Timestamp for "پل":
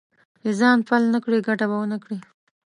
0.87-1.03